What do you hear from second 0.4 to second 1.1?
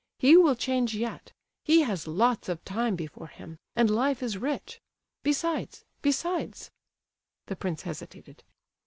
change